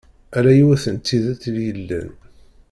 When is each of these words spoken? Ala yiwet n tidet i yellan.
Ala 0.37 0.51
yiwet 0.57 0.85
n 0.93 0.97
tidet 0.97 1.43
i 1.49 1.51
yellan. 1.67 2.11